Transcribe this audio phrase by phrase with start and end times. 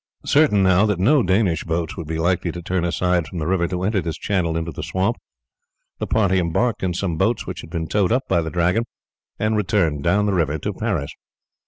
[0.25, 3.67] Certain now that no Danish boats would be likely to turn aside from the river
[3.67, 5.17] to enter this channel into the swamp,
[5.99, 8.83] the party embarked in some boats which had been towed up by the Dragon
[9.37, 11.11] and returned down the river to Paris.